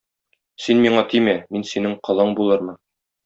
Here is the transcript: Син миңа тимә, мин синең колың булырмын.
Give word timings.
Син 0.63 0.79
миңа 0.85 1.03
тимә, 1.11 1.35
мин 1.57 1.67
синең 1.73 1.95
колың 2.09 2.33
булырмын. 2.41 2.81